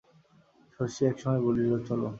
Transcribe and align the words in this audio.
শশী 0.75 1.01
একসময় 1.05 1.41
বলিল, 1.41 1.71
চলো। 1.87 2.07